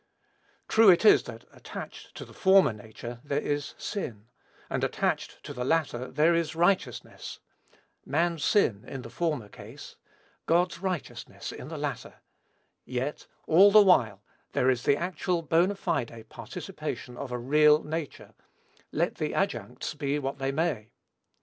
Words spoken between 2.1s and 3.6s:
to the former nature, there